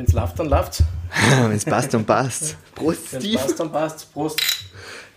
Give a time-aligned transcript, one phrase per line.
[0.00, 0.82] Wenn es läuft, dann läuft's.
[1.42, 2.56] Wenn es passt, dann passt.
[2.74, 3.38] Prost, Wenn es Steve.
[3.42, 4.10] passt, dann passt.
[4.14, 4.40] Prost.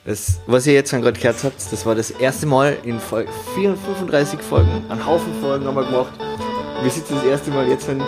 [0.04, 4.41] Das, was ihr jetzt gerade gehört habt, das war das erste Mal in Folge 35
[4.41, 6.11] Folgen, einen Haufen Folgen haben wir gemacht.
[6.82, 8.02] Wir sitzen das erste Mal jetzt en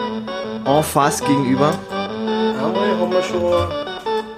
[0.84, 1.80] face gegenüber.
[1.90, 3.86] Einmal haben wir schon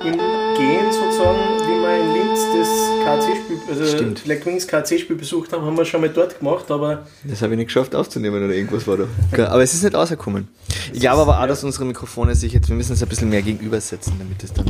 [0.05, 0.19] im
[0.55, 2.67] Gehen sozusagen, wie wir in Linz das
[3.03, 4.23] KC-Spiel, also Stimmt.
[4.25, 7.57] Black Wings KC-Spiel besucht haben, haben wir schon mal dort gemacht, aber Das habe ich
[7.57, 9.47] nicht geschafft aufzunehmen oder irgendwas war da.
[9.47, 10.47] Aber es ist nicht rausgekommen.
[10.93, 13.41] Ich glaube aber auch, dass unsere Mikrofone sich jetzt, wir müssen uns ein bisschen mehr
[13.41, 14.65] gegenübersetzen, damit es dann,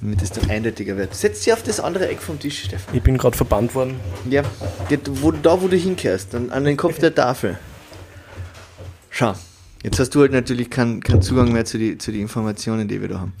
[0.00, 1.14] damit es dann eindeutiger wird.
[1.14, 2.94] Setz dich auf das andere Eck vom Tisch, Stefan.
[2.94, 3.96] ich bin gerade verbannt worden.
[4.28, 4.42] Ja,
[5.06, 7.58] wo, da wo du hinkehrst, an, an den Kopf der Tafel.
[9.08, 9.34] Schau,
[9.82, 13.00] jetzt hast du halt natürlich keinen keinen Zugang mehr zu den zu die Informationen, die
[13.00, 13.32] wir da haben.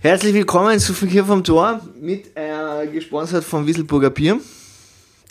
[0.00, 4.40] Herzlich willkommen zu Verkehr vom Tor, mit äh, gesponsert vom Wieselburger Bier.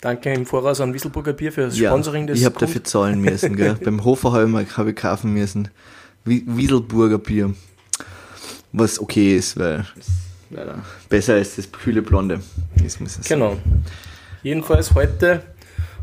[0.00, 3.54] Danke im Voraus an Wieselburger Bier für das Sponsoring des ich habe dafür zahlen müssen,
[3.56, 3.74] gell.
[3.84, 5.68] Beim Hofer habe ich, kaufen müssen.
[6.24, 7.52] Wie- Wieselburger Bier.
[8.72, 9.84] Was okay ist, weil
[10.50, 12.40] leider besser ist das kühle Blonde.
[12.84, 13.24] Ich sagen.
[13.28, 13.56] Genau.
[14.42, 15.42] Jedenfalls heute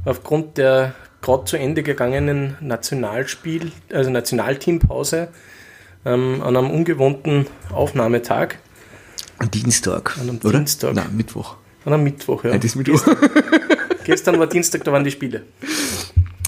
[0.06, 5.30] aufgrund der gerade zu Ende gegangenen Nationalspiel, also Nationalteampause,
[6.06, 8.56] ähm, an einem ungewohnten Aufnahmetag,
[9.40, 10.16] Am Dienstag.
[10.18, 10.58] An einem oder?
[10.60, 10.94] Dienstag.
[10.94, 11.56] Nein, Mittwoch.
[11.86, 12.44] an einem Mittwoch.
[12.44, 12.52] Ja.
[12.52, 13.04] Ja, das ist Mittwoch.
[14.08, 15.44] Gestern war Dienstag, da waren die Spiele.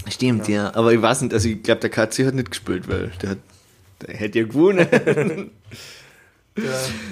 [0.08, 0.74] Stimmt, ja.
[0.76, 3.38] Aber ich weiß nicht, also ich glaube, der KC hat nicht gespielt, weil der, hat,
[4.02, 4.88] der hätte ja gewonnen.
[4.92, 5.16] Der,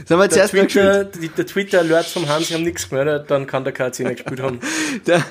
[0.05, 3.29] Sollen wir der zuerst mal Twitter, die, der Twitter-Alert vom Hans, sie haben nichts gemeldet,
[3.29, 4.59] dann kann der KC nicht gespielt haben.
[5.05, 5.23] Da,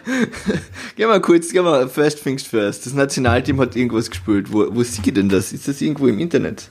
[0.96, 2.84] gehen wir kurz, gehen wir first things first.
[2.84, 4.52] Das Nationalteam hat irgendwas gespielt.
[4.52, 5.52] Wo, wo sehe ich denn das?
[5.52, 6.70] Ist das irgendwo im Internet?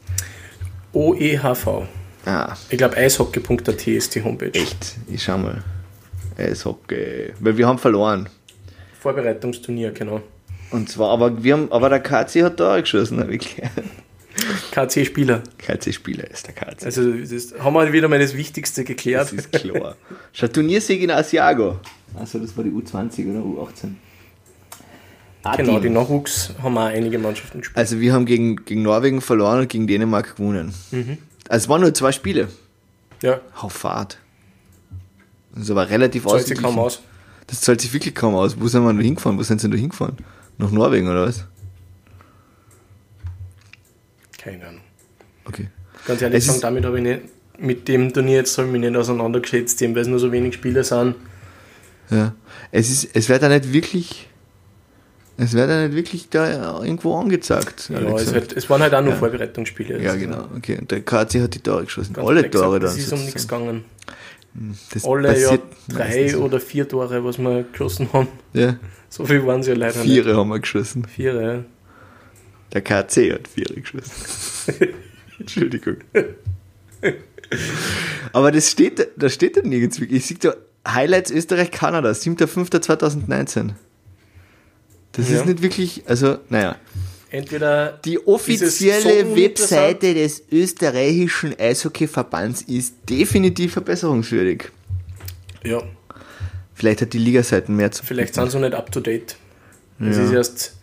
[0.94, 1.88] OEHV.
[2.26, 4.54] Ah, Ich glaube, eishockey.at ist die Homepage.
[4.54, 4.96] echt.
[5.08, 5.64] Ich schau mal.
[6.38, 7.34] Eishockey.
[7.40, 8.30] Weil wir haben verloren.
[9.06, 10.22] Vorbereitungsturnier, genau.
[10.72, 13.92] Und zwar, aber wir haben, aber der KC hat da auch geschossen, hab ich gelernt.
[14.72, 15.44] KC-Spieler.
[15.59, 16.86] KC-Spieler ist der KC.
[16.86, 19.28] Also das haben wir wieder mal das Wichtigste geklärt.
[19.28, 19.95] Das ist klar.
[20.33, 21.80] Schau, Turniersieg in Asiago.
[22.16, 23.92] Also das war die U20 oder U18.
[25.55, 25.82] Genau, A-Team.
[25.83, 27.77] die Nachwuchs haben auch einige Mannschaften gespielt.
[27.77, 30.73] Also wir haben gegen, gegen Norwegen verloren und gegen Dänemark gewonnen.
[30.89, 31.20] Mhm.
[31.48, 32.48] Also es waren nur zwei Spiele.
[33.22, 34.17] Ja, Hau Fahrt.
[35.55, 36.80] Das war relativ ausgeglichen.
[36.80, 37.02] aus.
[37.48, 38.60] Das zahlt sich wirklich kaum aus.
[38.60, 39.38] Wo sind wir denn hingefahren?
[39.38, 40.17] Wo sind sie denn da hingefahren?
[40.58, 41.45] Nach Norwegen oder was?
[44.38, 44.82] Keine Ahnung.
[45.45, 45.67] Okay.
[46.08, 47.22] Ganz ehrlich Es sagen, damit habe ich nicht,
[47.60, 50.54] mit dem Turnier jetzt habe ich mich nicht auseinandergeschätzt, eben weil es nur so wenig
[50.55, 51.16] Spiele sind.
[52.10, 52.34] Ja.
[52.72, 54.28] Es ist, es wird da nicht wirklich,
[55.38, 57.89] es wird da nicht wirklich da irgendwo angezeigt.
[57.89, 59.17] Ja, es, wird, es waren halt auch nur Ja.
[59.20, 60.02] Vorbereitungsspiele.
[60.02, 60.48] ja, Das- genau.
[60.58, 60.78] Okay.
[60.80, 62.14] Und der KC hat die Tore geschossen.
[62.14, 62.88] ganz Alle Tore da.
[62.88, 63.86] Es ist um nichts gegangen.
[64.93, 65.58] Das Alle ja
[65.89, 66.36] drei meistens.
[66.36, 68.27] oder vier Tore, was wir geschossen haben.
[68.54, 68.77] Ja.
[69.10, 70.11] So viel waren sie ja leider nicht.
[70.14, 71.05] Viere haben wir geschossen.
[71.05, 71.64] Vier, ja.
[72.73, 74.11] Der KC hat Viere geschossen.
[75.39, 75.98] Entschuldigung.
[78.33, 80.20] Aber das steht, da steht da nirgends wirklich.
[80.20, 80.55] Ich sehe da
[80.87, 83.72] Highlights Österreich-Kanada, 7.5.2019.
[85.14, 85.37] Das Ja.
[85.37, 86.76] ist nicht wirklich, also, naja.
[87.36, 89.36] Entweder Die offizielle?
[89.36, 94.66] Webseite des österreichischen Eishockeyverbands ist definitiv verbesserungswürdig.
[95.64, 95.82] ja,
[96.73, 99.36] Vielleicht hat die Ligaseiten mehr zu vielleicht sind sie nicht up to date.
[100.00, 100.23] Es Ja.
[100.23, 100.76] ist erst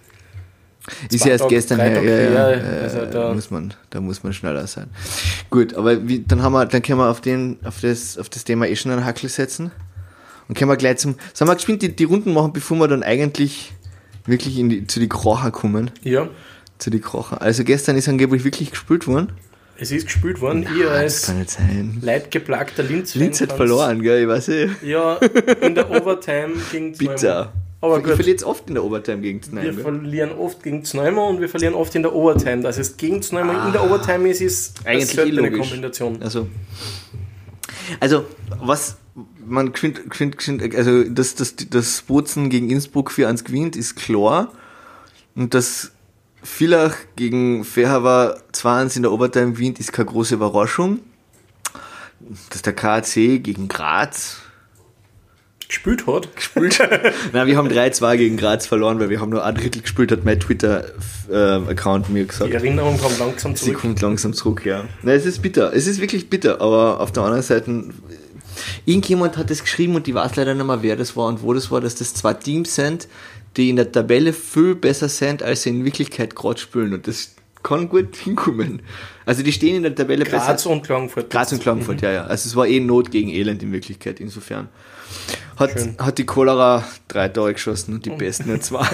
[1.11, 4.33] Ist erst gestern her, ja, ja, her, also äh, da- muss man, da muss man
[4.33, 4.89] schneller sein.
[5.51, 8.43] Gut, aber wie, dann haben wir, dann können wir auf den, auf das, auf das
[8.45, 9.71] Thema eh schon einen Hackel setzen
[10.49, 13.03] und können wir gleich zum, sollen wir geschwind die, die Runden machen, bevor wir dann
[13.05, 13.73] eigentlich
[14.27, 16.29] wirklich in die, zu die Krocher kommen, Ja,
[16.79, 17.41] zu die Krocher.
[17.43, 19.29] Also gestern ist angeblich wirklich gespielt worden.
[19.79, 20.63] es ist gespielt worden.
[20.63, 21.99] ich Ah, das als kann nicht sein.
[22.03, 23.15] leidgeplagter Linz.
[23.15, 24.69] Linz hat verloren, gell, ich weiß eh.
[24.83, 25.17] Ja,
[25.61, 26.95] in der Overtime gegen.
[26.95, 27.49] Zneumann.
[27.81, 29.83] Aber ich gut, verliere jetzt oft in der Overtime gegen wir Zneumann, gell?
[29.83, 32.63] verlieren oft gegen Zneumann und wir verlieren oft in der Overtime.
[32.63, 34.91] Das heißt, gegen Zneumann in der Overtime ist, ist Ah.
[34.91, 35.69] Eigentlich eine seltene illogisch.
[35.69, 36.23] Kombination.
[36.23, 36.47] Also,
[37.99, 38.25] also
[38.61, 38.97] was
[39.45, 44.53] man geschwind, geschwind, geschwind, also dass das, das Bozen gegen Innsbruck 4-1 gewinnt, ist klar.
[45.35, 45.93] Und dass
[46.43, 51.01] Villach gegen Ferhava 2-1 in der Overtime gewinnt, ist keine große Überraschung.
[52.51, 54.39] Dass der KAC gegen Graz
[55.73, 56.37] Gespielt hat.
[56.37, 56.79] gespielt
[57.33, 60.23] Na, wir haben 3-2 gegen Graz verloren, weil wir haben nur ein Drittel gespielt, hat
[60.23, 62.51] mein Twitter-Account mir gesagt.
[62.51, 63.81] Die Erinnerung kommt langsam Sie zurück.
[63.81, 64.85] kommt langsam zurück, ja.
[65.03, 65.73] Na, es ist bitter.
[65.73, 67.85] Es ist wirklich bitter, aber auf der anderen Seite,
[68.85, 71.53] irgendjemand hat es geschrieben und ich weiß leider nicht mehr, wer das war und wo
[71.53, 73.09] das war, dass das zwei Teams sind,
[73.57, 76.95] die in der Tabelle viel besser sind, als sie in Wirklichkeit gerade spielen.
[76.95, 78.83] Und das kann gut hinkommen.
[79.25, 80.71] Also die stehen in der Tabelle Graz besser.
[80.71, 81.31] und Klagenfurt.
[81.31, 82.25] Graz und Klagenfurt, ja, ja.
[82.25, 84.69] Also es war eh Not gegen Elend in Wirklichkeit, insofern.
[85.57, 85.95] hat, Schön.
[85.99, 88.87] hat die Cholera drei Tore geschossen und die Besten nur zwei.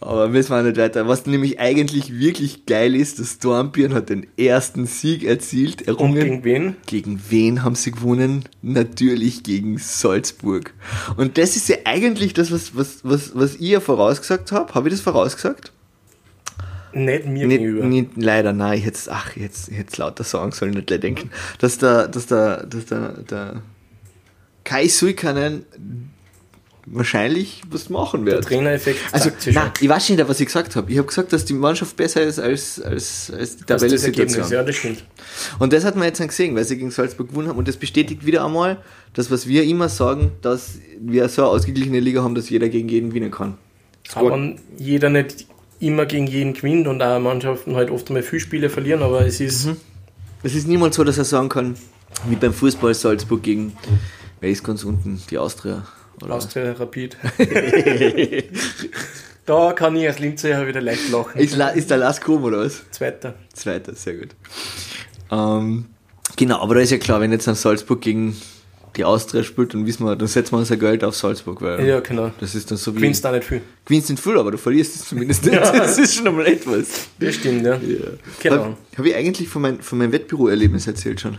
[0.00, 1.06] Aber müssen wir nicht weiter.
[1.06, 6.14] Was nämlich eigentlich wirklich geil ist, das Dornbirn hat den ersten Sieg erzielt, Und errungen.
[6.20, 6.76] gegen wen?
[6.86, 8.44] Gegen wen haben sie gewonnen?
[8.62, 10.72] Natürlich gegen Salzburg.
[11.16, 14.74] Und das ist ja eigentlich das, was, was, was, was ich ja vorausgesagt habe.
[14.74, 15.72] Habe ich das vorausgesagt?
[16.92, 17.86] Nicht mir Nicht, gegenüber.
[17.86, 21.30] nicht, leider, nein, ich hätte ach, jetzt, ich hätte lauter sagen sollen, nicht gleich denken.
[21.58, 23.62] Dass der, dass der, dass der, der
[24.64, 25.64] Kai Suikanen
[26.86, 28.44] wahrscheinlich was machen Der wird.
[28.46, 30.90] Trainereffekt Also, nein, ich weiß nicht, was ich gesagt habe.
[30.90, 34.50] Ich habe gesagt, dass die Mannschaft besser ist als, als, als die Tabellensituation.
[34.50, 35.04] ja, das stimmt.
[35.58, 37.58] Und das hat man jetzt dann gesehen, weil sie gegen Salzburg gewonnen haben.
[37.58, 38.78] Und das bestätigt wieder einmal
[39.14, 42.88] das, was wir immer sagen, dass wir so eine ausgeglichene Liga haben, dass jeder gegen
[42.88, 43.56] jeden gewinnen kann.
[44.14, 45.46] Aber jeder nicht
[45.80, 49.40] immer gegen jeden gewinnt und auch Mannschaften halt oft einmal viele Spiele verlieren, aber es
[49.40, 49.68] ist
[50.42, 51.74] Es ist niemals so, dass er sagen kann,
[52.28, 53.72] wie beim Fußball Salzburg gegen,
[54.40, 55.86] wer ist ganz unten, die Austria.
[56.22, 56.34] Oder?
[56.34, 57.16] Austria Rapid.
[59.46, 61.38] da kann ich als Linzer ja wieder leicht lachen.
[61.40, 62.82] Ist, La- ist der Lars Krum oder was?
[62.90, 63.34] Zweiter.
[63.52, 64.28] Zweiter, sehr gut.
[65.30, 65.86] Ähm,
[66.36, 68.36] genau, aber da ist ja klar, wenn jetzt dann Salzburg gegen
[68.96, 72.00] die Austria spielt, dann wissen wir, dann setzen wir unser Geld auf Salzburg, weil Ja,
[72.00, 72.30] genau.
[72.40, 72.96] das ist dann so wie.
[73.00, 73.62] Gewinnst da nicht viel.
[73.84, 75.54] Gewinnst nicht viel, aber du verlierst es zumindest nicht.
[75.54, 75.70] Ja.
[75.78, 77.08] Das ist schon einmal etwas.
[77.18, 77.74] Das stimmt, ja.
[77.74, 77.80] Ja.
[78.42, 78.56] Genau.
[78.56, 81.38] Habe hab ich eigentlich von, mein, von meinem Wettbüro-Erlebnis erzählt schon?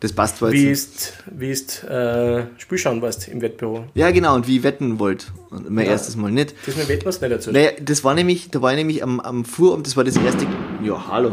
[0.00, 3.86] Das passt zwar Wie ist, wie ist äh, Spiel schauen warst im Wettbüro?
[3.94, 5.32] Ja, genau, und wie ich wetten wollt.
[5.50, 5.90] Und mein Ja.
[5.90, 6.54] erstes Mal nicht.
[6.66, 7.54] Das mir Wetten du nicht erzählt.
[7.56, 10.46] Naja, das war nämlich, da war ich nämlich am, am Vorabend, das war das erste.
[10.84, 11.32] Ja, hallo.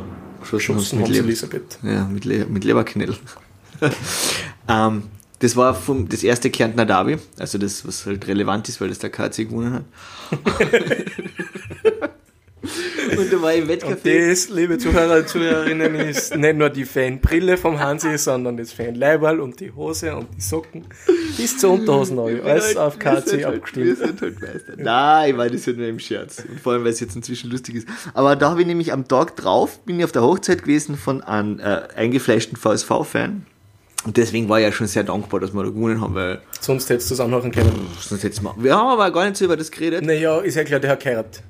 [0.58, 1.80] Schussen mit, Elisabeth.
[1.84, 3.16] ja, mit, Le mit Leberknell.
[4.68, 5.04] ähm,
[5.40, 9.00] das war vom, das erste Kärntner Derby, also das, was halt relevant ist, weil das
[9.00, 9.84] der KC gewonnen hat.
[13.18, 14.30] und da war ich im Und Wettcafé.
[14.30, 19.40] das, liebe Zuhörer und Zuhörerinnen, ist nicht nur die Fanbrille vom Hansi, sondern das Fanleiberl
[19.40, 20.86] und die Hose und die Socken
[21.38, 23.98] bis zur Unterhosen alles auf Wir sind KC halt- Wir abgestimmt.
[24.00, 24.74] sind halt Meister.
[24.78, 26.44] Nein, ich meine, das ist nur im Scherz.
[26.50, 27.88] Und vor allem, weil es jetzt inzwischen lustig ist.
[28.14, 31.22] Aber da habe ich nämlich am Tag drauf, bin ich auf der Hochzeit gewesen von
[31.22, 33.46] einem äh, eingefleischten VSV-Fan.
[34.06, 36.90] Und deswegen war ich ja schon sehr dankbar, dass wir da gewonnen haben, weil Sonst
[36.90, 37.72] hättest du es anhören können.
[38.00, 38.54] sonst hättest du mal.
[38.58, 40.06] Wir haben aber gar nicht so über das geredet.
[40.06, 41.42] Naja, ist ja klar, der hat geheiratet.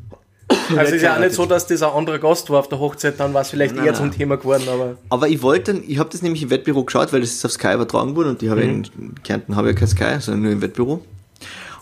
[0.77, 3.19] Also ist ja auch nicht so, dass das ein anderer Gast war auf der Hochzeit,
[3.19, 4.01] dann war es vielleicht Nein, eher nein.
[4.01, 7.11] zum Thema geworden, aber Aber ich wollte, dann- ich habe das nämlich im Wettbüro geschaut,
[7.11, 8.85] weil das ist auf Sky übertragen worden und ich habe ja in
[9.23, 11.03] Kärnten habe ich ja kein Sky, sondern nur im Wettbüro.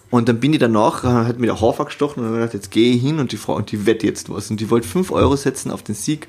[0.10, 2.64] Und dann bin ich danach, hat mir der Hafer gestochen und dann habe ich gedacht,
[2.66, 4.50] jetzt gehe ich hin und die Frau und die wette jetzt was.
[4.50, 6.28] Und die wollte 5 Euro setzen auf den Sieg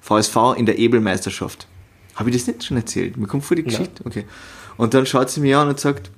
[0.00, 1.66] VSV in der Ebelmeisterschaft.
[2.16, 3.16] Habe ich das nicht schon erzählt?
[3.16, 4.02] Mir kommt vor die Geschichte.
[4.04, 4.24] Okay.
[4.76, 6.10] Und dann schaut sie mir an und sagt,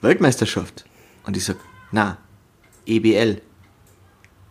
[0.00, 0.84] Weltmeisterschaft.
[1.24, 1.56] Und ich sag,
[1.92, 2.18] na,
[2.86, 3.40] EBL.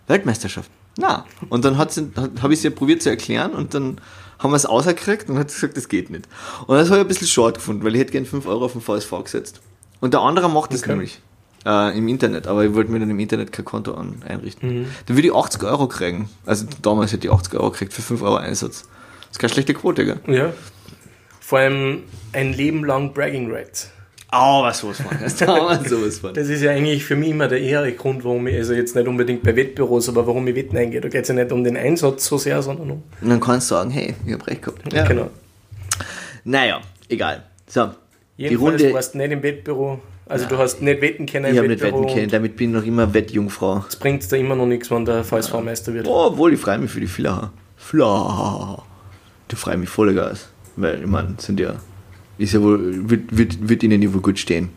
[0.08, 0.70] Weltmeisterschaft.
[0.98, 1.26] Na.
[1.50, 2.10] Und dann hat sie,
[2.42, 4.00] habe ich sie probiert zu erklären und dann
[4.40, 6.28] haben wir es ausgekriegt und hat sie gesagt, das geht nicht.
[6.68, 8.74] Und das habe ich ein bisschen short gefunden, weil ich hätte gern 5 Euro auf
[8.74, 9.62] den VSV gesetzt.
[10.00, 10.92] Und der andere macht das Okay.
[10.92, 11.22] nämlich.
[11.66, 14.82] Äh, Im Internet, aber ich wollte mir dann im Internet kein Konto an, einrichten.
[14.82, 14.86] Mhm.
[15.08, 16.30] Dann würde ich 80 Euro kriegen.
[16.46, 18.88] Also damals hätte ich 80 Euro gekriegt für 5 Euro Einsatz.
[19.22, 20.20] Das ist keine schlechte Quote, gell?
[20.28, 20.54] ja.
[21.40, 22.04] Vor allem
[22.34, 23.92] ein Leben lang Bragging Rights.
[24.30, 25.16] Aber sowas von.
[25.22, 26.34] Das aber sowas von.
[26.34, 29.08] Das ist ja eigentlich für mich immer der eher Grund, warum ich, also jetzt nicht
[29.08, 31.02] unbedingt bei Wettbüros, aber warum ich Wetten eingehe.
[31.02, 33.04] Da geht es ja nicht um den Einsatz so sehr, sondern um.
[33.22, 34.92] Und dann kannst du sagen, hey, ich habe recht gehabt.
[34.92, 35.06] Ja.
[35.08, 35.30] Genau.
[36.44, 37.44] Naja, egal.
[37.68, 37.92] So,
[38.38, 38.94] die Jedenfalls Runde.
[38.94, 40.00] warst du nicht im Wettbüro.
[40.28, 42.86] Also du hast nicht wetten können Ich habe nicht wetten können, damit bin ich noch
[42.86, 43.86] immer Wettjungfrau.
[43.88, 46.08] Es bringt da immer noch nichts, wenn der VSV-Meister wird.
[46.08, 47.52] Oh, obwohl, ich freue mich für die Flaha.
[47.78, 48.84] Flaha.
[49.48, 50.50] Du freust mich voll Gas.
[50.76, 51.76] Weil, ich meine, sind ja.
[52.38, 54.70] Ist ja wohl, wird, wird, wird ihnen ja wohl gut stehen.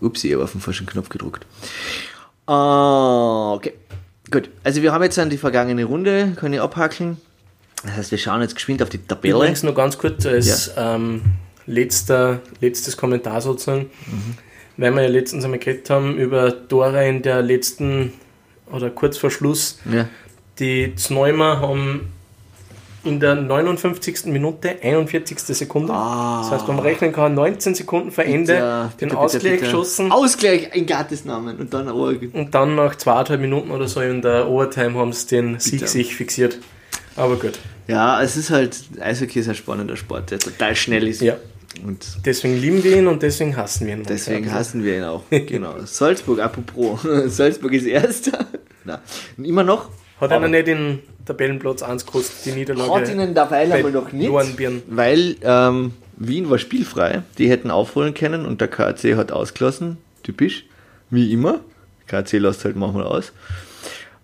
[0.00, 1.46] Upsi, ich habe auf den falschen Knopf gedruckt.
[2.46, 3.72] Ah, okay.
[4.30, 4.50] Gut.
[4.64, 7.18] Also, wir haben jetzt an die vergangene Runde, kann ich abhakeln.
[7.84, 9.34] Das heißt, wir schauen jetzt geschwind auf die Tabelle.
[9.34, 11.22] Übrigens noch ganz kurz als ähm,
[11.66, 14.36] letzter, letztes Kommentar sozusagen, Mhm.
[14.76, 18.12] Weil wir ja letztens einmal geredet haben über Tore in der letzten
[18.70, 19.78] oder kurz vor Schluss.
[19.90, 20.08] Ja.
[20.58, 22.08] Die Zneumer haben
[23.04, 24.26] in der 59.
[24.26, 25.38] Minute, 41.
[25.56, 26.42] Sekunde, Ah.
[26.42, 29.64] das heißt, man rechnen kann, 19 Sekunden vor Ende Ja, den bitte, Ausgleich bitte, bitte.
[29.64, 30.12] geschossen.
[30.12, 34.48] Ausgleich in Gottes Namen und dann Und dann nach zweieinhalb Minuten oder so in der
[34.48, 35.88] Overtime haben sie den Sieg Bitte.
[35.88, 36.58] sich fixiert.
[37.16, 37.58] Aber gut.
[37.88, 41.20] Ja, es ist halt, Eishockey ist ein spannender Sport, der total schnell ist.
[41.22, 41.34] Ja.
[41.84, 44.02] Und Deswegen lieben wir ihn und deswegen hassen wir ihn.
[44.04, 45.22] deswegen Ja, hassen wir ihn auch.
[45.30, 45.74] Genau.
[45.84, 47.00] Salzburg, apropos.
[47.26, 48.46] Salzburg ist Erster.
[48.84, 49.00] Na,
[49.36, 49.88] und immer noch.
[50.20, 52.94] Hat aber einer nicht den Tabellenplatz 1 gekostet, die Niederlage?
[52.94, 54.30] Hat ihnen dabei bei aber noch nicht.
[54.88, 57.22] Weil ähm, Wien war spielfrei.
[57.38, 59.98] Die hätten aufholen können und der KC hat ausgelassen.
[60.22, 60.64] Typisch.
[61.10, 61.60] Wie immer.
[62.06, 63.32] KC lässt halt manchmal aus.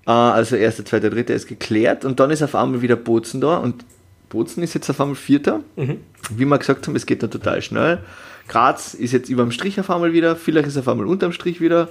[0.07, 3.57] Äh, also erster, zweiter, dritter ist geklärt und dann ist auf einmal wieder Bozen da
[3.57, 3.85] und
[4.29, 5.61] Bozen ist jetzt auf einmal Vierter.
[5.77, 5.99] Mhm.
[6.31, 8.01] Wie wir gesagt haben, es geht da total schnell.
[8.49, 11.61] Graz ist jetzt über dem Strich auf einmal wieder, Villach ist auf einmal unterm Strich
[11.61, 11.89] wieder.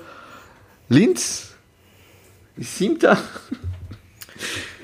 [0.89, 1.51] Linz
[2.55, 3.17] ist Siebter,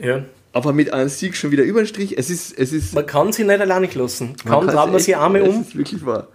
[0.02, 0.24] Ja.
[0.52, 2.18] aber mit einem Sieg schon wieder über den Strich.
[2.18, 4.36] Es ist, es ist Man kann sie nicht alleine lassen.
[4.46, 5.62] Kaum man echt- sich Arme um.
[5.62, 6.28] ist wirklich wahr.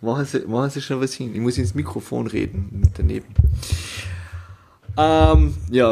[0.00, 1.34] Machen Sie, machen Sie schon was hin.
[1.34, 3.24] Ich muss ins Mikrofon reden daneben.
[4.96, 5.90] Ähm, ja,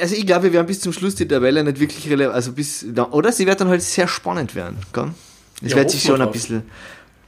[0.00, 2.84] also ich glaube, wir werden bis zum Schluss die Tabelle nicht wirklich relevant, also bis,
[3.12, 5.10] oder sie wird dann halt sehr spannend werden, gell?
[5.64, 6.64] Es Ja, wird sich schon ein bisschen,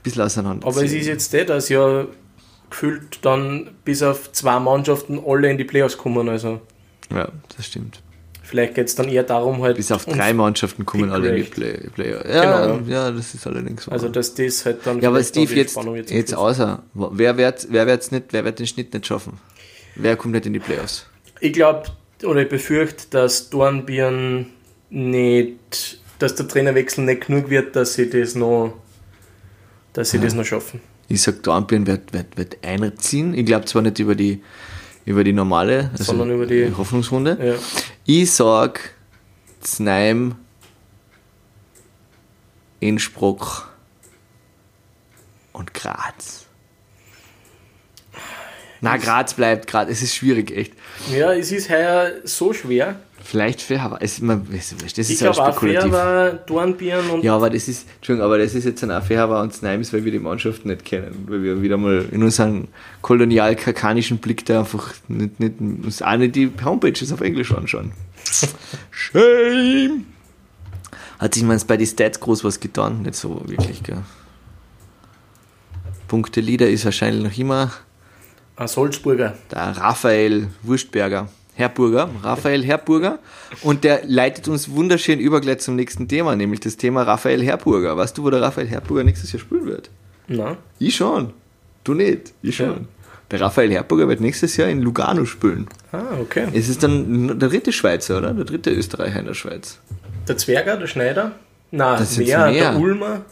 [0.02, 0.66] bisschen auseinander.
[0.66, 2.06] Aber es ist jetzt der, dass ja
[2.68, 6.28] gefühlt dann bis auf zwei Mannschaften alle in die Playoffs kommen.
[6.28, 6.60] Also
[7.14, 8.02] Ja, das stimmt.
[8.42, 9.76] vielleicht geht es dann eher darum halt.
[9.76, 11.42] Bis auf drei Mannschaften kommen alle in die.
[11.48, 12.28] Play, Player.
[12.28, 13.92] Ja, Genau, ja, das ist allerdings wahr.
[13.92, 15.00] Also dass das halt dann.
[15.00, 15.78] ja, aber Steve, die jetzt,
[16.10, 19.38] jetzt außer, wer wird, wer wird's nicht, wer wird den Schnitt nicht schaffen?
[19.96, 21.06] Wer kommt nicht in die Playoffs?
[21.40, 21.84] Ich glaube
[22.24, 24.46] oder ich befürchte, dass Dornbirn
[24.90, 28.74] nicht, dass der Trainerwechsel nicht genug wird, dass sie das noch,
[29.92, 30.80] dass sie das noch schaffen.
[31.08, 33.34] Ich sag, Dornbirn wird, wird, wird einziehen.
[33.34, 34.42] Ich glaube zwar nicht über die,
[35.04, 37.36] über die normale, also Sondern über die- Hoffnungsrunde.
[37.42, 37.54] Ja.
[38.06, 38.94] Ich sag,
[39.60, 40.36] Znaim,
[42.80, 43.70] Innsbruck
[45.52, 46.43] und Graz.
[48.84, 49.88] Na, Graz bleibt Graz.
[49.88, 50.74] Es ist schwierig, echt.
[51.10, 52.96] ja, es ist heuer so schwer.
[53.22, 57.48] Vielleicht es, man, es, das ist Ich ja glaube auch war Dornbirn und Ja, aber
[57.48, 60.66] das ist, Entschuldigung, aber das ist jetzt ein war und Snipes, weil wir die Mannschaft
[60.66, 62.68] nicht kennen, weil wir wieder mal in unseren
[63.00, 67.92] kolonial-kakanischen Blick da einfach nicht, nicht, uns auch nicht die Homepages auf Englisch anschauen.
[68.90, 70.04] Shame!
[71.18, 73.00] Hat sich meins bei den Stats groß was getan?
[73.00, 74.02] Nicht so wirklich, gell?
[76.06, 77.72] Punkte Leader ist wahrscheinlich noch immer
[78.56, 79.34] ein Salzburger.
[79.50, 81.28] der Raphael Wurstberger.
[81.56, 83.20] Herburger, Raphael Herburger.
[83.62, 87.96] Und der leitet uns wunderschön über gleich zum nächsten Thema, nämlich das Thema Raphael Herburger.
[87.96, 89.88] Weißt du, wo der Raphael Herburger nächstes Jahr spielen wird?
[90.26, 91.32] Na, Ich schon.
[91.84, 92.32] Du nicht.
[92.42, 92.70] Ich schon.
[92.70, 92.76] Ja.
[93.30, 95.68] Der Raphael Herburger wird nächstes Jahr in Lugano spielen.
[95.92, 96.46] ah, okay.
[96.52, 98.32] Es ist dann der dritte Schweizer, oder?
[98.34, 99.78] Der dritte Österreicher in der Schweiz.
[100.26, 101.32] Der Zwerger, der Schneider.
[101.70, 102.72] Na, Das mehr, mehr.
[102.72, 103.22] der Ulmer.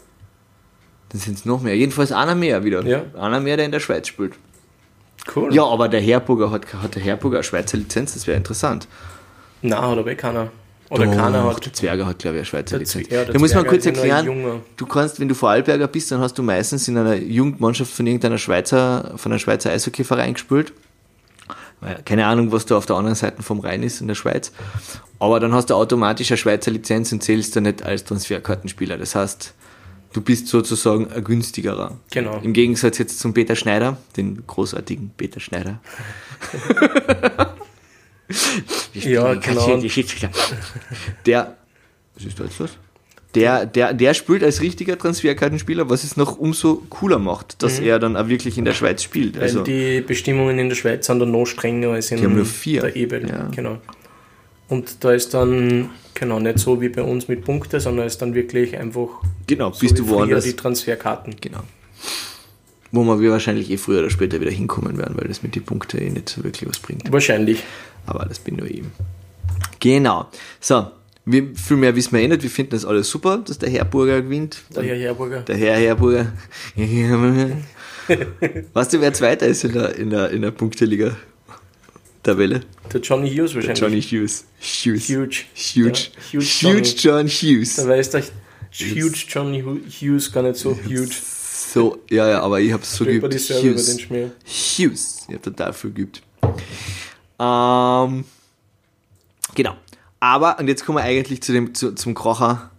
[1.09, 1.75] Dann sind es noch mehr.
[1.75, 2.83] Jedenfalls einer mehr wieder.
[2.85, 3.03] Ja.
[3.19, 4.33] Einer mehr, der in der Schweiz spielt.
[5.35, 5.53] Cool.
[5.53, 8.87] Ja, aber der Herburger hat, hat der Herburger eine Schweizer Lizenz, das wäre interessant.
[9.61, 10.51] Na, hat aber eh keiner.
[10.89, 11.65] Oder Doch, keiner hat.
[11.65, 13.09] Der Zwerger hat, glaube ich, eine Schweizer Lizenz.
[13.09, 16.11] Ja, da muss man Zwerger kurz noch ein erklären, du kannst, wenn du Vorarlberger bist,
[16.11, 20.73] dann hast du meistens in einer Jugendmannschaft von irgendeiner Schweizer, von einer Schweizer Eishockeyverein gespielt.
[22.05, 24.51] Keine Ahnung, was da auf der anderen Seite vom Rhein ist in der Schweiz.
[25.19, 28.97] Aber dann hast du automatisch eine Schweizer Lizenz und zählst dann nicht als Transferkartenspieler.
[28.97, 29.53] Das heißt,
[30.13, 31.97] du bist sozusagen ein günstigerer.
[32.11, 32.39] Genau.
[32.43, 35.79] Im Gegensatz jetzt zum Peter Schneider, den großartigen Peter Schneider.
[38.93, 39.81] Ja, genau.
[41.25, 41.57] Der,
[42.15, 42.77] was ist da jetzt los?
[43.35, 47.97] Der, der, der spielt als richtiger Transferkartenspieler, was es noch umso cooler macht, dass er
[47.97, 49.33] dann auch wirklich in der Schweiz spielt.
[49.35, 49.39] Mhm.
[49.39, 52.35] Weil Also, die Bestimmungen in der Schweiz sind dann noch strenger als in Die haben
[52.35, 52.81] nur vier.
[52.81, 53.27] der EBL.
[53.27, 53.49] Ja.
[53.55, 53.79] Genau.
[54.69, 58.33] Und da ist dann, genau, nicht so wie bei uns mit Punkte, sondern ist dann
[58.33, 59.09] wirklich einfach
[59.47, 60.43] genau, so bist wie du woanders.
[60.45, 61.35] die Transferkarten.
[61.41, 61.59] Genau.
[62.91, 65.99] Wo wir wahrscheinlich eh früher oder später wieder hinkommen werden, weil das mit den Punkten
[65.99, 67.11] eh nicht so wirklich was bringt.
[67.11, 67.63] Wahrscheinlich.
[68.05, 68.83] Aber das bin nur ich.
[69.79, 70.27] Genau.
[70.59, 70.87] So,
[71.25, 72.43] wir, viel mehr wissen wir eh nicht.
[72.43, 74.61] Wir finden das alles super, dass der Herburger gewinnt.
[74.75, 75.41] Der Herr Herburger.
[75.41, 76.31] Der Herr Herburger.
[78.73, 81.15] weißt du, wer Zweiter ist in der, in der, in der Punkteliga?
[82.23, 82.61] Tabelle?
[82.91, 83.79] Der Johnny Hughes Der wahrscheinlich.
[84.11, 84.45] Johnny Hughes.
[84.59, 85.09] Hughes.
[85.09, 85.43] Huge.
[85.55, 86.07] Huge.
[86.31, 86.45] Ja, huge
[86.79, 87.75] Huge John Hughes.
[87.75, 91.09] Da weiß der Huge Johnny Hu- Hughes gar nicht so huge.
[91.73, 93.25] So, ja, ja, aber ich hab's so geübt.
[93.33, 93.97] Hughes.
[94.45, 95.25] Hughes.
[95.27, 96.21] Ich hab total viel geübt.
[97.39, 98.25] Ähm,
[99.55, 99.75] genau.
[100.19, 102.71] Aber, und jetzt kommen wir eigentlich zu dem, zu, zum Krocher,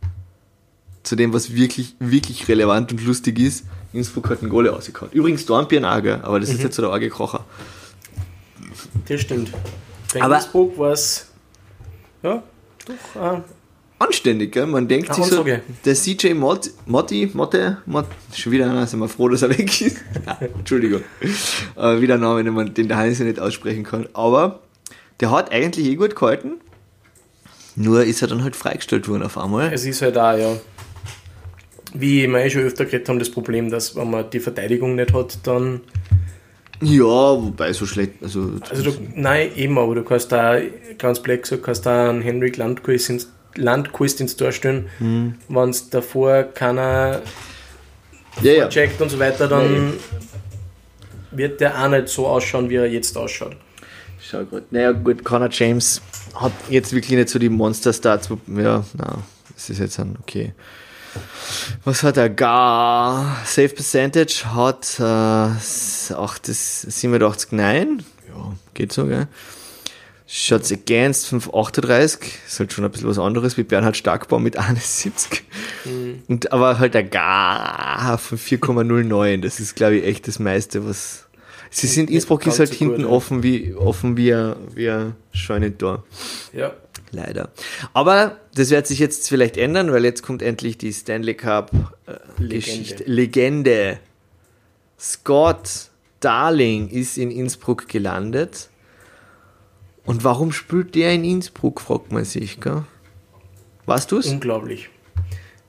[1.03, 3.65] zu dem, was wirklich, wirklich relevant und lustig ist.
[3.93, 5.13] Innsbruck hat einen Goalie rausgehauen.
[5.13, 6.21] Übrigens Dornbirn auch, gell?
[6.23, 6.57] aber das Mhm.
[6.57, 7.45] ist jetzt so der arge Krocher.
[9.09, 9.51] Das stimmt.
[10.15, 11.29] Innsbruck war es,
[12.23, 12.43] ja,
[12.87, 13.41] doch, äh,
[13.99, 14.67] Anständig, gell?
[14.67, 15.63] Man denkt Ach, sich so, Ansage.
[15.85, 19.81] der CJ Mott, Motti, Motte, Mott, schon wieder einer, sind wir froh, dass er weg
[19.81, 19.99] ist.
[20.59, 21.03] Entschuldigung.
[21.77, 24.09] Aber wieder ein Name, den, man, den der Heinz nicht aussprechen kann.
[24.13, 24.61] Aber
[25.21, 26.55] der hat eigentlich eh gut gehalten.
[27.77, 29.73] Nur ist er dann halt freigestellt worden auf einmal.
[29.73, 30.57] es ist halt auch, ja,
[31.95, 35.13] wie wir eh schon öfter geredet haben, das Problem, dass wenn man die Verteidigung nicht
[35.13, 35.81] hat, dann,
[36.83, 40.59] Ja, wobei so schlecht, also, also du, nein, eben, aber du kannst da,
[40.99, 45.35] ganz blöd gesagt, kannst da einen Henrik Landquist ins, Landquist ins Tor stellen, Mhm.
[45.49, 47.23] wenn es davor keiner
[48.43, 48.69] ja, ja.
[48.69, 49.93] checkt und so weiter, dann
[51.31, 53.57] wird der auch nicht so ausschauen, wie er jetzt ausschaut.
[54.21, 54.71] Schau grad.
[54.73, 56.01] Naja, gut, Connor James
[56.35, 58.31] hat jetzt wirklich nicht so die Monster-Starts.
[58.49, 59.19] Ja, na,
[59.55, 60.53] Das ist jetzt ein, okay.
[61.85, 63.37] Was hat er gar?
[63.45, 65.55] Save Percentage hat äh,
[66.43, 68.05] das 87, nein.
[68.29, 69.29] Ja, geht so, gell?
[70.27, 75.45] Shots against 538, ist halt schon ein bisschen was anderes wie Bernhard Starkbaum mit 71.
[75.85, 76.23] Mhm.
[76.27, 81.27] Und, aber halt der Gar von 4,09, das ist glaube ich echt das meiste, was.
[81.71, 85.17] Sie sind, Innsbruck ist halt so hinten gut, offen wie, offen wie ein, wie ein
[85.33, 86.05] Scheunentor.
[86.53, 86.73] Ja.
[87.11, 87.51] Leider.
[87.93, 91.71] Aber das wird sich jetzt vielleicht ändern, weil jetzt kommt endlich die Stanley Cup
[92.07, 92.57] äh, Legende.
[92.57, 93.05] Geschichte.
[93.05, 93.99] Legende.
[94.99, 98.69] Scott Darling ist in Innsbruck gelandet
[100.07, 102.85] und warum spielt der in Innsbruck, fragt man sich, gell?
[103.87, 104.27] Weißt du es?
[104.27, 104.89] Unglaublich.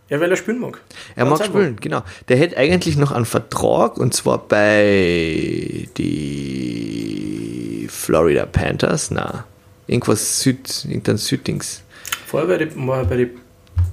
[0.10, 0.80] Ja, weil er spielen mag.
[1.16, 2.04] Er mag spielen, genau.
[2.28, 9.46] Der hätte eigentlich noch einen Vertrag und zwar bei die Florida Panthers, na,
[9.88, 11.82] irgendwas Süd, irgendein Südings.
[12.26, 13.40] Vorher bei war bei den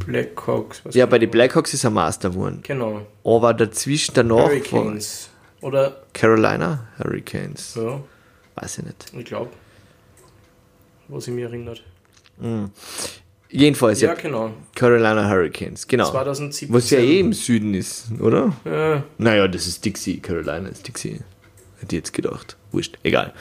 [0.07, 0.83] Blackhawks.
[0.93, 2.61] Ja, bei den Blackhawks ist er Master geworden.
[2.62, 3.07] Genau.
[3.25, 5.31] Aber dazwischen danach Hurricanes.
[5.61, 7.75] Oder Carolina Hurricanes.
[7.77, 8.03] Ja.
[8.57, 9.12] Weiß ich nicht.
[9.17, 9.51] Ich glaube
[11.12, 11.83] was ich mich erinnert.
[12.39, 12.71] Mhm.
[13.51, 14.55] Jedenfalls, ja, ja, genau.
[14.75, 16.11] Carolina Hurricanes, genau.
[16.11, 16.73] 2017.
[16.73, 18.57] Was ja eh im Süden ist, oder?
[18.65, 19.05] Ja.
[19.19, 21.21] Naja, das ist Dixie, Carolina ist Dixie.
[21.79, 22.57] Hätte ich jetzt gedacht.
[22.73, 23.33] Wurscht, egal.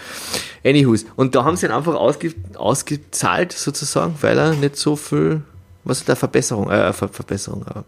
[0.65, 1.05] Anywho's.
[1.15, 5.41] Und da haben sie ihn einfach ausge, ausgezahlt, sozusagen, weil er nicht so viel,
[5.83, 7.85] was hat er, Verbesserung, äh, Ver Verbesserung, aber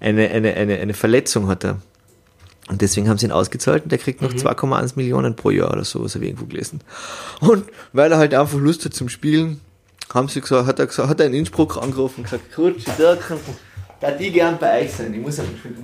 [0.00, 1.78] eine, eine, eine, eine Verletzung hat er.
[2.68, 4.38] Und deswegen haben sie ihn ausgezahlt und der kriegt noch mhm.
[4.38, 6.80] 2,1 Millionen pro Jahr oder so, was habe ich irgendwo gelesen.
[7.40, 9.60] Und weil er halt einfach Lust hat zum Spielen,
[10.12, 13.32] haben sie gesagt, hat er gesagt, hat er in Innsbruck angerufen und gesagt, Kurz, Dirk,
[14.00, 15.76] da die gern bei euch sein, ich muss einfach mit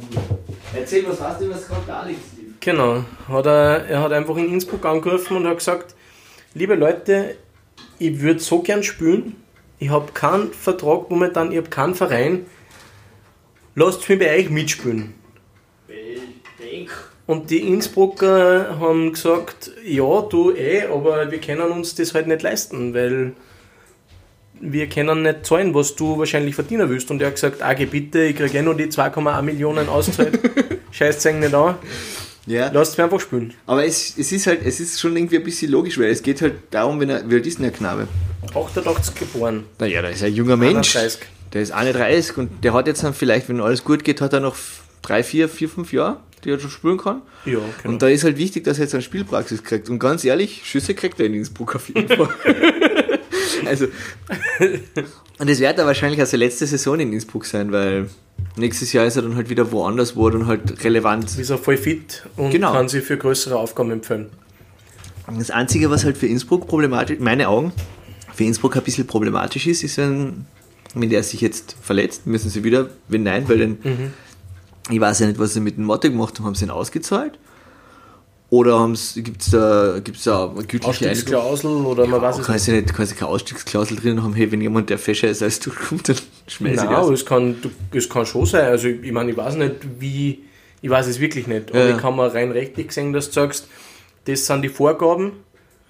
[0.74, 2.18] Erzähl, was hast du über Scott Alex?
[2.64, 5.94] Genau, hat er, er hat einfach in Innsbruck angerufen und hat gesagt,
[6.54, 7.36] liebe Leute,
[7.98, 9.36] ich würde so gern spielen,
[9.78, 12.46] ich habe keinen Vertrag momentan, ich habe keinen Verein,
[13.74, 15.12] lasst mich bei euch mitspielen.
[17.26, 22.40] Und die Innsbrucker haben gesagt, ja, du eh, aber wir können uns das halt nicht
[22.40, 23.34] leisten, weil
[24.58, 27.10] wir können nicht zahlen, was du wahrscheinlich verdienen willst.
[27.10, 30.38] Und er hat gesagt, Agi, bitte, ich kriege eh nur die 2,1 Millionen auszahlt.
[30.92, 31.74] Scheiß es nicht an.
[32.46, 32.70] Ja.
[32.72, 33.54] Lasst mich einfach spielen.
[33.66, 36.42] Aber es, es ist halt, es ist schon irgendwie ein bisschen logisch, weil es geht
[36.42, 38.08] halt darum, wenn er, wie alt ist denn der Knabe?
[38.54, 39.64] 88 geboren.
[39.78, 40.94] Naja, der ist ein junger Mensch.
[40.94, 41.20] 31.
[41.52, 44.40] Der ist 31 und der hat jetzt dann vielleicht, wenn alles gut geht, hat er
[44.40, 44.56] noch
[45.02, 47.22] drei, vier, vier, fünf Jahre die er schon spielen kann.
[47.44, 47.68] Ja, genau.
[47.84, 49.88] Und da ist halt wichtig, dass er jetzt eine Spielpraxis kriegt.
[49.88, 52.28] Und ganz ehrlich, Schüsse kriegt er in Innsbruck auf jeden Fall.
[53.66, 53.86] also,
[55.38, 58.08] und es wird da wahrscheinlich auch seine letzte Saison in Innsbruck sein, weil
[58.56, 61.50] nächstes Jahr ist er dann halt wieder woanders, wo er dann halt relevant ist.
[61.50, 62.72] er voll fit und genau.
[62.72, 64.30] kann sich für größere Aufgaben empfehlen.
[65.38, 67.72] Das Einzige, was halt für Innsbruck problematisch, meine Augen,
[68.34, 70.44] für Innsbruck ein bisschen problematisch ist, ist, wenn,
[70.94, 74.12] wenn der sich jetzt verletzt, müssen sie wieder, wenn nein, weil dann mhm
[74.90, 76.46] ich weiß ja nicht, was sie mit dem Motte gemacht haben.
[76.46, 77.38] Haben sie ihn ausgezahlt?
[78.50, 82.68] Oder gibt es da, gibt's da eine gütliche Ausstiegsklausel oder man weiß es kann nicht.
[82.68, 82.94] nicht.
[82.94, 86.08] Kann sie keine Ausstiegsklausel drin haben, hey, wenn jemand, der fescher ist als du, kommt,
[86.08, 87.56] dann schmeiße ich Nein, es kann,
[87.92, 88.66] es kann schon sein.
[88.66, 90.44] Also ich, ich meine, ich weiß nicht, wie,
[90.82, 91.70] ich weiß es wirklich nicht.
[91.70, 91.96] Aber ja.
[91.96, 93.68] ich kann mir rein rechtlich sehen, dass du sagst,
[94.24, 95.32] das sind die Vorgaben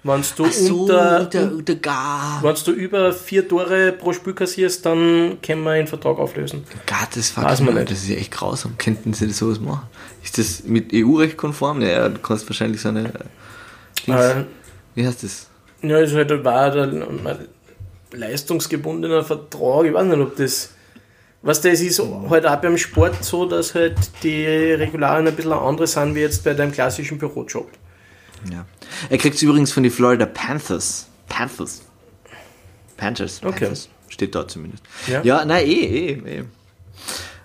[0.05, 2.39] wenn du, so, unter, unter, unter.
[2.43, 6.63] Wenn du über vier Tore pro Spiel kassierst, dann können wir einen Vertrag auflösen.
[6.85, 7.89] Gott, das Weiß man nicht.
[7.89, 8.77] Das ist ja echt grausam.
[8.77, 9.87] Könnten sie das sowas machen?
[10.23, 11.81] Ist das mit EU-Recht konform?
[11.81, 13.13] Ja, du kannst wahrscheinlich so eine.
[14.05, 14.43] Äh,
[14.93, 15.47] wie heißt das?
[15.81, 17.03] Ja, es halt war ein
[18.15, 19.85] leistungsgebundener Vertrag.
[19.85, 20.71] Ich weiß nicht, ob das.
[21.41, 25.85] Was das ist halt auch beim Sport so, dass halt die Regularien ein bisschen andere
[25.85, 27.69] sind wie jetzt bei deinem klassischen Bürojob.
[28.51, 28.65] Ja.
[29.09, 31.07] Er kriegt es übrigens von den Florida Panthers.
[31.27, 31.83] Panthers.
[32.97, 33.41] Panthers.
[33.43, 33.65] Okay.
[33.65, 33.89] Panthers.
[34.07, 34.83] Steht da zumindest.
[35.07, 36.43] Ja, ja nein, eh, eh, eh.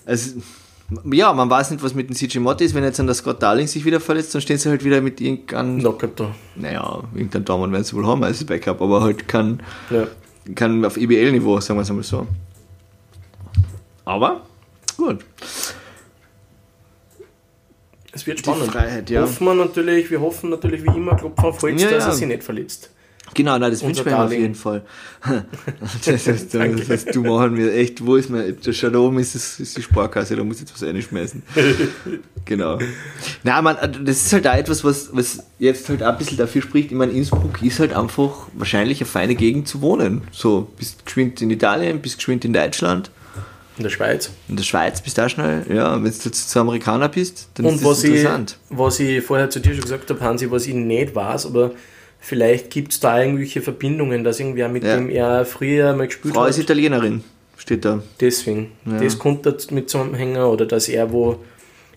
[0.06, 0.40] Also,
[1.12, 2.74] ja, man weiß nicht, was mit dem CJ Mott ist.
[2.74, 5.20] Wenn jetzt an der Scott Darling sich wieder verletzt, dann stehen sie halt wieder mit
[5.20, 5.78] irgendeinem.
[5.78, 6.34] Knockout da.
[6.56, 10.06] Naja, irgendein Daumen werden sie wohl haben als Backup, aber halt kann, ja.
[10.54, 12.26] Kann auf IBL-Niveau, sagen wir es einmal so.
[14.04, 14.42] Aber,
[14.96, 15.24] gut.
[18.12, 18.72] Es wird spannend.
[18.72, 19.22] Freiheit, ja.
[19.22, 22.26] Hoffen wir natürlich, wir hoffen natürlich wie immer, Klopfen auf Holz, ja, dass er sich
[22.26, 22.90] nicht verletzt.
[23.34, 24.82] Genau, nein, das wünsche ich mir auf jeden Fall.
[26.04, 29.60] das, heißt, das heißt, du machen wir echt, wo ist mein, schon oben ist, das,
[29.60, 31.42] ist die Sparkasse, da muss ich jetzt was reinschmeißen.
[32.44, 32.78] genau.
[33.44, 36.62] Na, man, das ist halt auch etwas, was, was jetzt halt auch ein bisschen dafür
[36.62, 36.90] spricht.
[36.90, 40.22] Ich meine, Innsbruck ist halt einfach wahrscheinlich eine feine Gegend zu wohnen.
[40.32, 43.10] So, bist geschwind in Italien, bist geschwind in Deutschland
[43.80, 44.30] in der Schweiz.
[44.46, 47.64] In der Schweiz bist du auch schnell, ja, wenn du jetzt zu Amerikaner bist, dann
[47.64, 48.58] Und ist das interessant.
[48.68, 51.70] Ich, was ich vorher zu dir schon gesagt habe, Hansi, was ich nicht weiß, aber
[52.20, 54.96] vielleicht gibt es da irgendwelche Verbindungen, dass irgendwer mit ja.
[54.96, 56.54] dem er früher mal gespielt Frau hat.
[56.54, 57.24] Frau ist Italienerin.
[57.56, 58.02] steht da.
[58.20, 58.72] Deswegen.
[58.86, 59.00] Ja.
[59.00, 61.40] Das konnte mit zusammenhängen oder dass er wo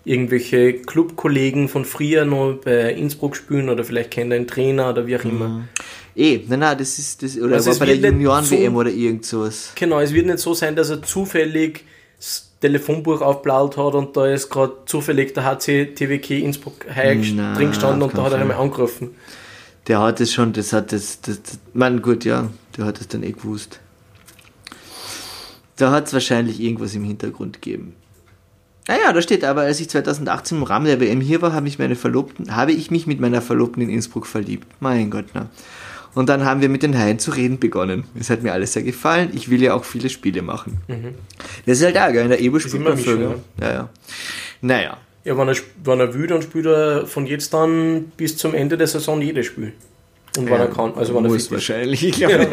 [0.04, 5.06] irgendwelche Clubkollegen von früher noch bei Innsbruck spielen oder vielleicht kennt er einen Trainer oder
[5.06, 5.68] wie auch immer.
[6.16, 8.90] Eh, nein, nein, das ist, das, oder Also es war bei der Junioren-WM so- oder
[8.90, 9.72] irgend sowas.
[9.74, 11.84] Genau, es wird nicht so sein, dass er zufällig
[12.18, 17.68] das Telefonbuch aufblaut hat und da ist gerade zufällig der HC TWK Innsbruck heuer drin
[17.68, 19.10] gestanden und da hat er einmal angerufen.
[19.86, 23.08] Der hat es schon, das hat das, das, das man gut, ja, der hat es
[23.08, 23.80] dann eh gewusst.
[25.76, 27.94] Da hat es wahrscheinlich irgendwas im Hintergrund gegeben.
[28.86, 31.78] Naja, da steht aber, als ich 2018 im Rahmen der WM hier war, habe ich,
[31.78, 34.66] meine Verlobten, habe ich mich mit meiner Verlobten in Innsbruck verliebt.
[34.80, 35.48] Mein Gott, na.
[36.14, 38.04] Und dann haben wir mit den Haien zu reden begonnen.
[38.18, 39.30] Es hat mir alles sehr gefallen.
[39.34, 40.78] Ich will ja auch viele Spiele machen.
[41.66, 42.22] Das ist halt auch, gell?
[42.22, 43.34] In der Ebo spielt immer man gell?
[43.60, 43.88] Ja, ja.
[44.60, 44.96] Naja.
[45.24, 48.76] Ja, wenn er, wenn er will, dann spielt er von jetzt an bis zum Ende
[48.76, 49.72] der Saison jedes Spiel.
[50.36, 52.04] Und wenn Ja, er kann, also wenn er fit wahrscheinlich.
[52.04, 52.48] Ich glaube,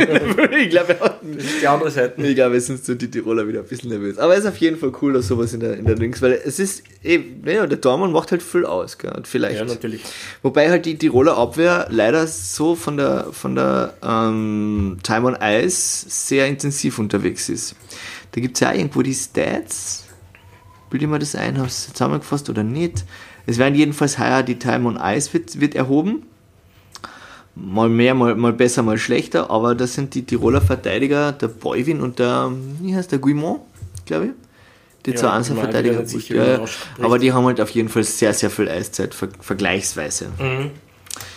[0.55, 2.21] ich glaube, Das ist die andere Seite.
[2.21, 4.19] Ich glaube, jetzt sind so die Tiroler wieder ein bisschen nervös.
[4.19, 6.39] Aber es ist auf jeden Fall cool, dass sowas in der, in der Links, weil
[6.45, 9.11] es ist, eben, ja, der Dortmund macht halt viel aus, gell?
[9.11, 9.57] Und vielleicht.
[9.57, 10.03] Ja, natürlich.
[10.43, 16.05] Wobei halt die Tiroler Abwehr leider so von der, von der ähm, Time on Ice
[16.07, 17.75] sehr intensiv unterwegs ist.
[18.33, 20.03] Da gibt es ja auch irgendwo die Stats.
[20.91, 23.05] Bilde ich mir das ein, habe es zusammengefasst oder nicht.
[23.47, 26.23] Es werden jedenfalls heuer die Time on Ice wird, wird erhoben.
[27.55, 32.01] Mal mehr, mal, mal besser, mal schlechter, aber das sind die Tiroler Verteidiger, der Boivin
[32.01, 32.51] und der,
[32.81, 33.61] wie heißt der, Guimont,
[34.05, 34.31] glaube ich.
[35.05, 36.65] Die Ja, zwei ich sicher, ja,
[37.01, 40.27] aber die haben halt auf jeden Fall sehr, sehr viel Eiszeit, ver vergleichsweise.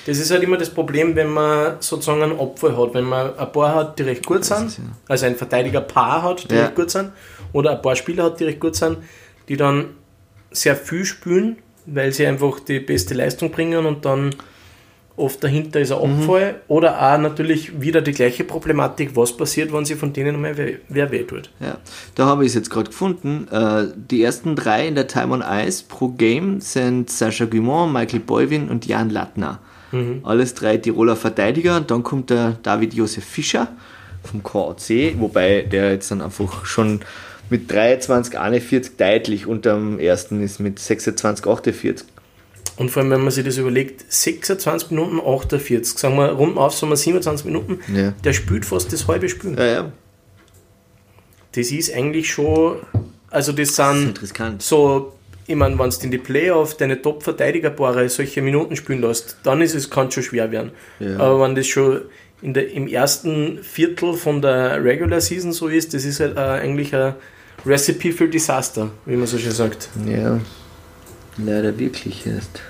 [0.06, 2.92] Das ist halt immer das Problem, wenn man sozusagen einen Opfer hat.
[2.92, 6.64] Wenn man ein paar hat, die recht gut sind, also ein Verteidiger-Paar hat, die Ja.
[6.64, 7.10] recht gut sind,
[7.52, 8.98] oder ein paar Spieler hat, die recht gut sind,
[9.48, 9.86] die dann
[10.50, 14.34] sehr viel spielen, weil sie einfach die beste Leistung bringen und dann
[15.16, 16.20] oft dahinter ist ein Mhm.
[16.22, 16.60] Abfall.
[16.66, 20.74] Oder auch natürlich wieder die gleiche Problematik, was passiert, wenn sie von denen mal wer,
[20.88, 21.50] wer weh tut.
[21.60, 21.78] Ja,
[22.16, 23.46] da habe ich es jetzt gerade gefunden.
[23.50, 28.20] Äh, die ersten drei in der Time on Ice pro Game sind Sascha Guimont, Michael
[28.20, 29.60] Boivin und Jan Lattner.
[30.24, 31.76] Alles drei Tiroler Verteidiger.
[31.76, 33.68] Und dann kommt der David Josef Fischer
[34.24, 36.98] vom KAC, wobei der jetzt dann einfach schon
[37.50, 42.06] mit 23, 41 deutlich unterm ersten ist mit 26, 48.
[42.76, 46.74] Und vor allem, wenn man sich das überlegt, 26 Minuten, 48, sagen wir rund auf,
[46.74, 48.12] sagen wir 27 Minuten, Ja.
[48.24, 49.54] der spielt fast das halbe Spiel.
[49.56, 49.92] Ja, ja,
[51.52, 52.78] Das ist eigentlich schon,
[53.30, 54.60] also das sind riskant.
[54.62, 55.12] so,
[55.46, 59.74] ich meine, wenn du in die Playoff deine Top-Verteidigerpaare solche Minuten spielen lässt, dann ist
[59.74, 60.72] es, kann es schon schwer werden.
[60.98, 61.18] Ja.
[61.18, 62.00] Aber wenn das schon
[62.44, 66.40] in der, im ersten Viertel von der Regular Season so ist, das ist halt äh,
[66.40, 67.14] eigentlich ein
[67.64, 69.88] Recipe für Disaster, wie man so schön sagt.
[70.06, 70.38] Ja,
[71.38, 72.60] leider wirklich erst.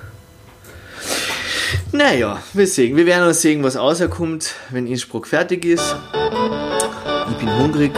[1.90, 2.96] Naja, wir sehen.
[2.96, 5.96] Wir werden uns sehen, was rauskommt, wenn Innsbruck fertig ist.
[7.30, 7.92] Ich bin hungrig.